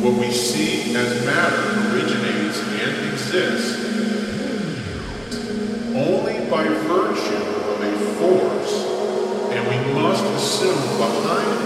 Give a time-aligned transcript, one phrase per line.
[0.00, 3.90] What we see as matter originates and exists
[5.94, 8.72] only by virtue of a force,
[9.50, 11.59] and we must assume behind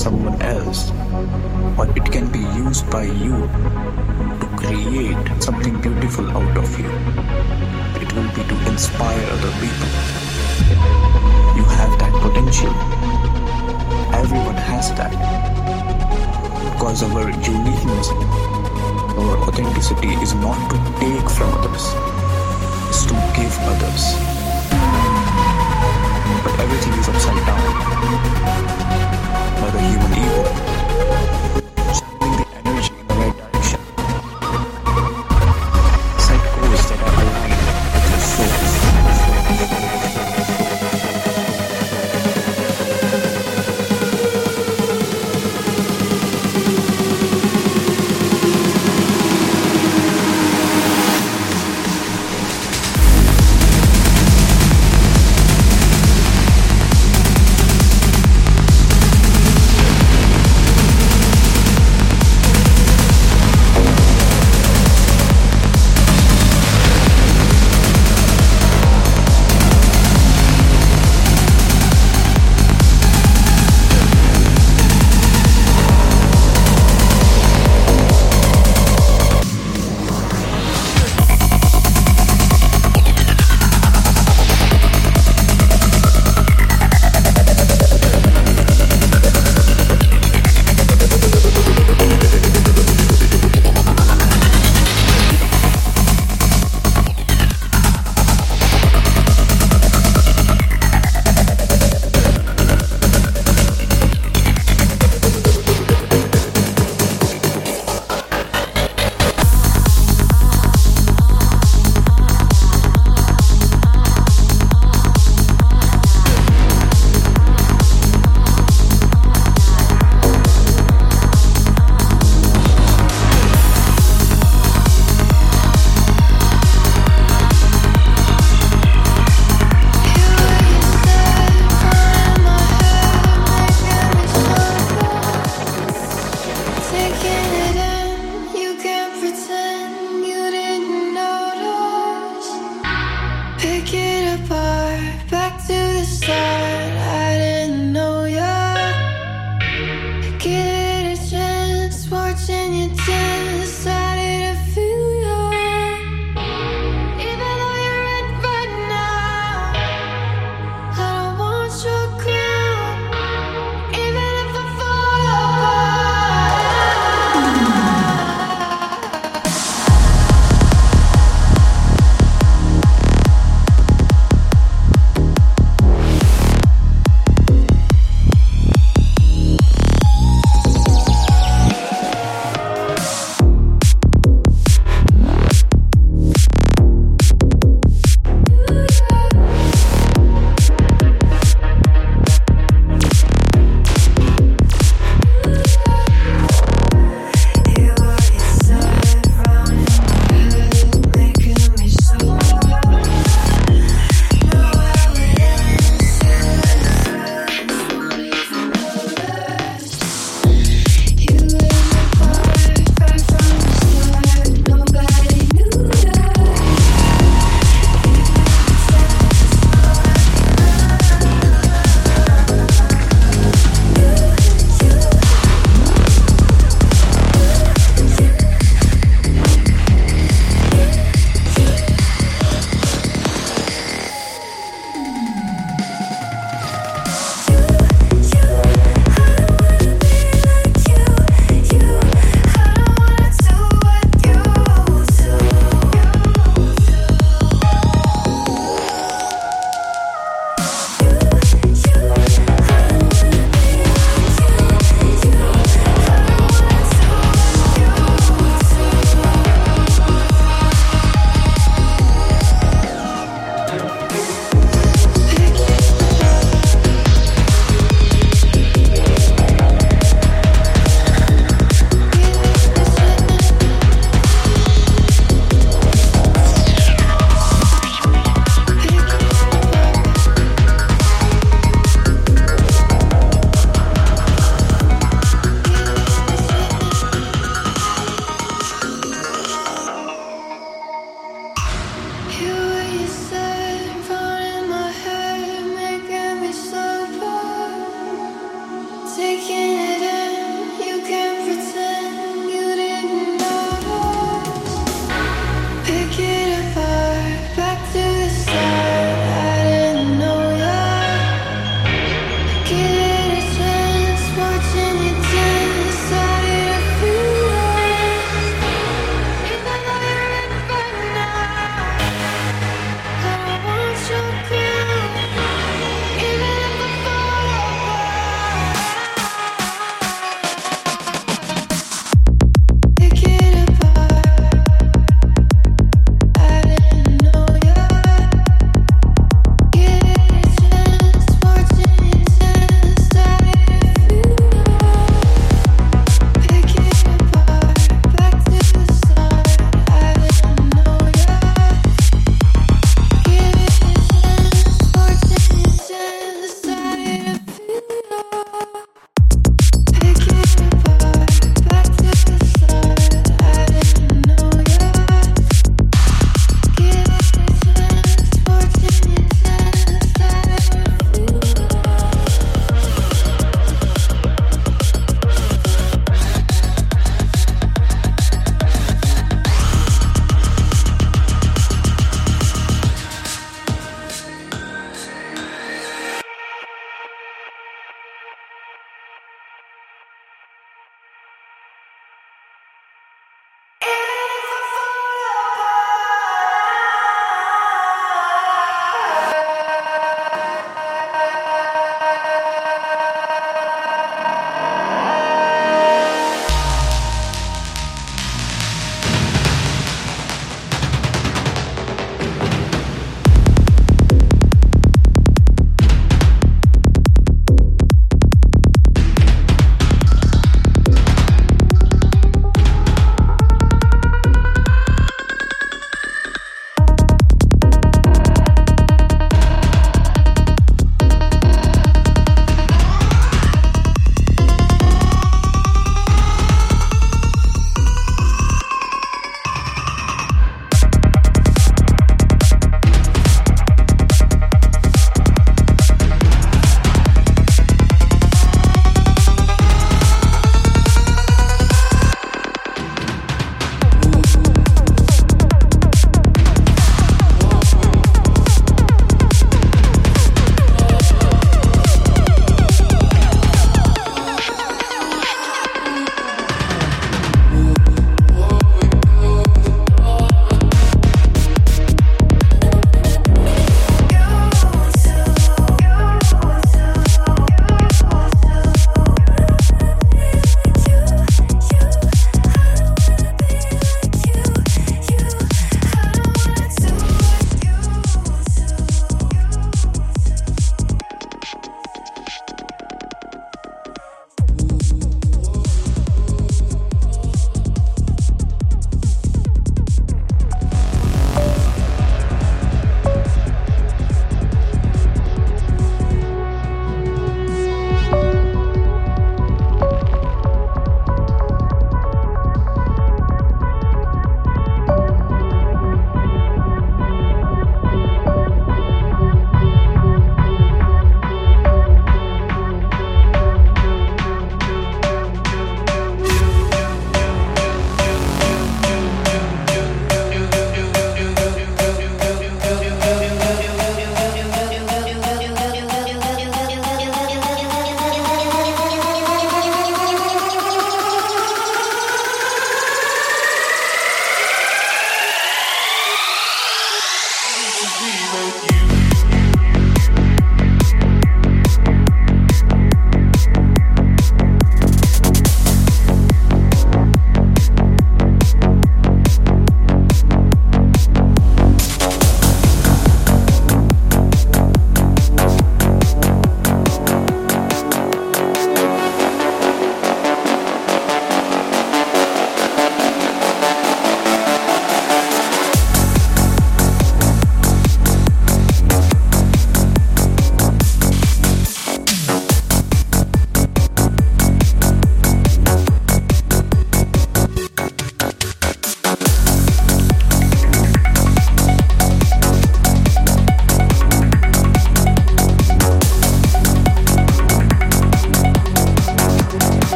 [0.00, 0.90] someone else,
[1.76, 3.36] or it can be used by you
[4.40, 6.88] to create something beautiful out of you.
[8.00, 9.90] It will be to inspire other people.
[11.58, 12.72] You have that potential.
[14.22, 15.12] Everyone has that.
[16.64, 18.08] Because our uniqueness,
[19.20, 21.84] our authenticity is not to take from others,
[22.88, 24.02] it's to give others.
[26.42, 28.69] But everything is upside down
[29.60, 30.19] by the human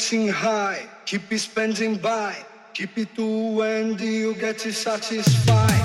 [0.00, 2.34] getting high, keep it spending by,
[2.72, 5.79] keep it to when you get satisfied.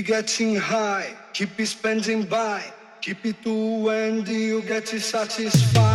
[0.00, 2.62] Getting high, keep it spending by,
[3.02, 5.91] keep it to when you get satisfied.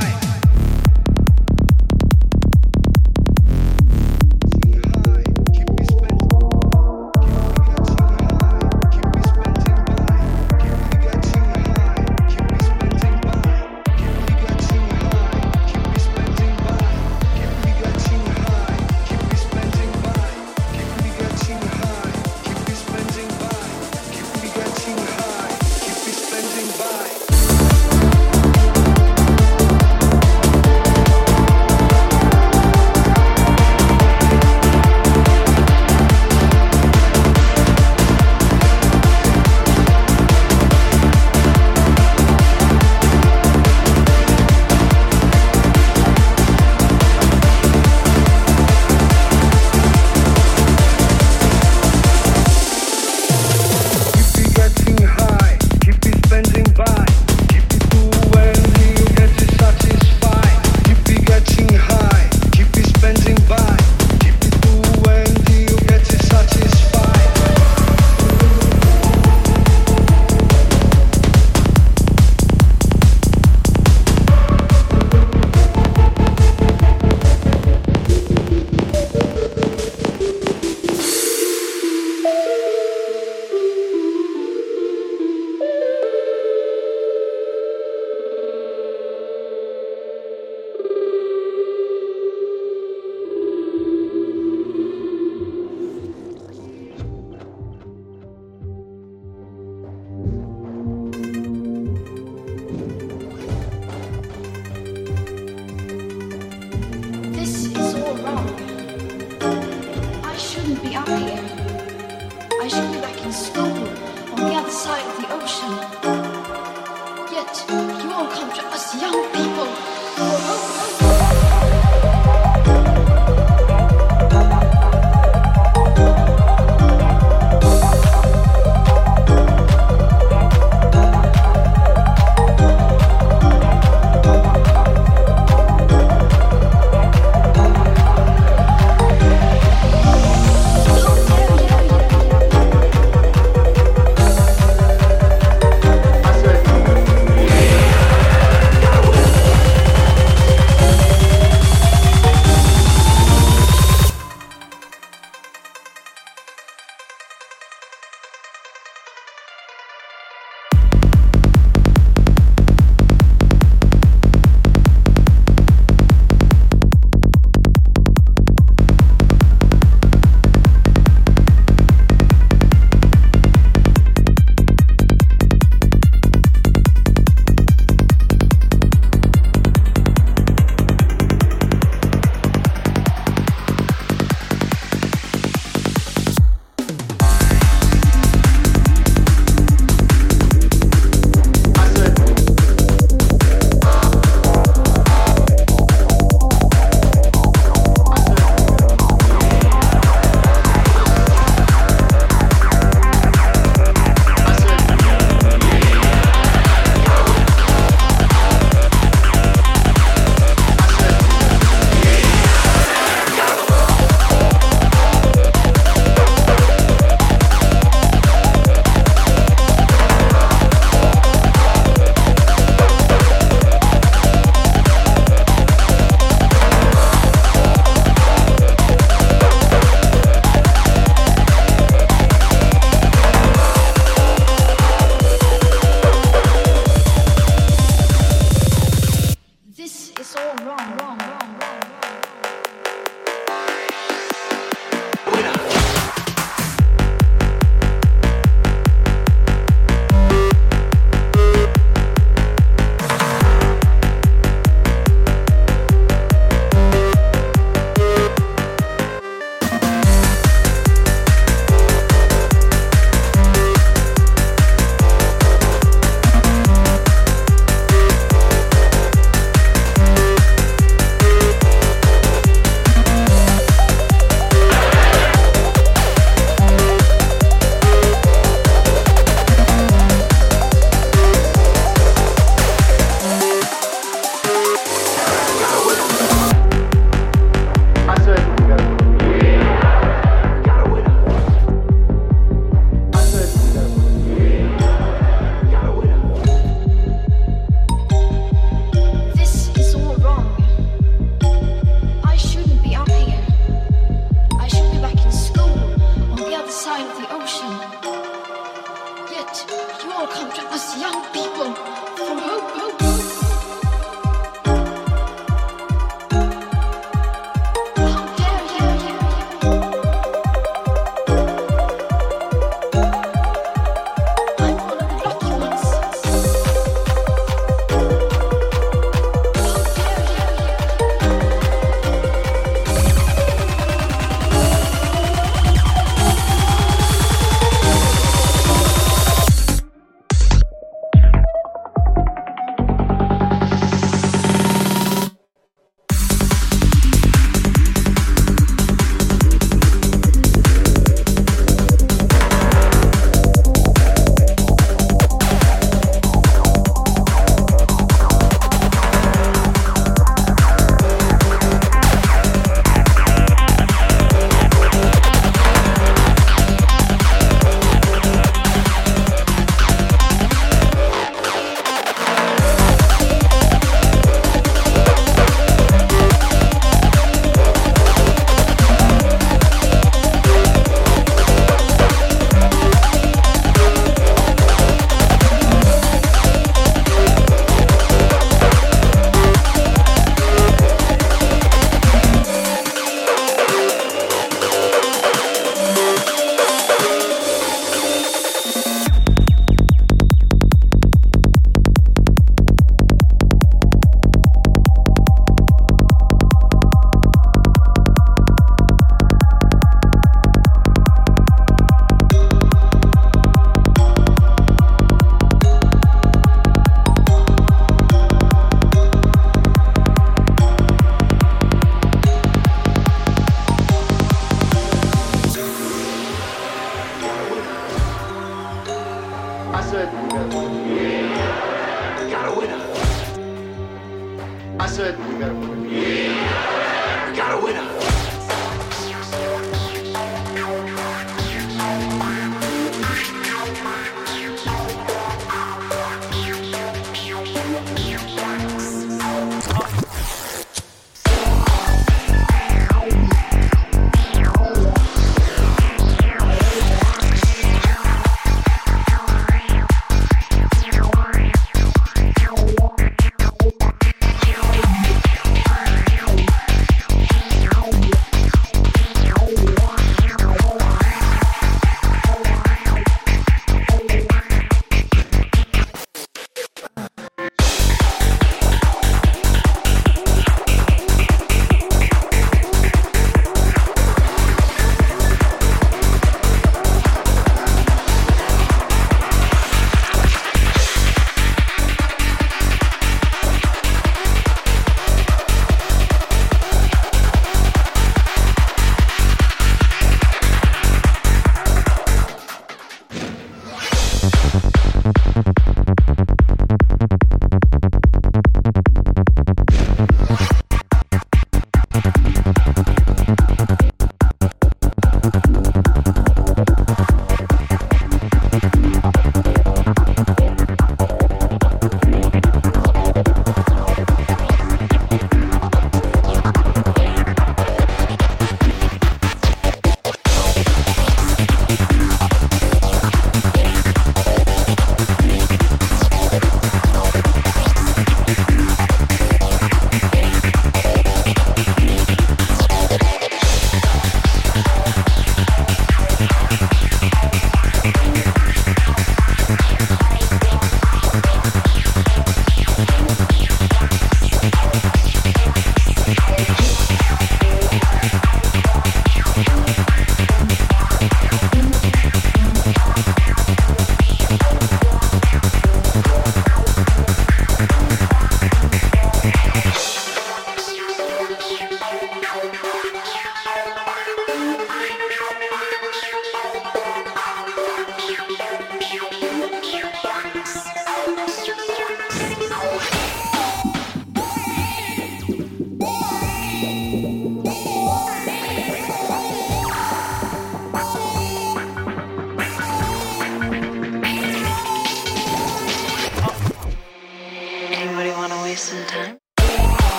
[119.00, 119.47] young people.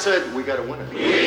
[0.00, 1.19] said we got to win it.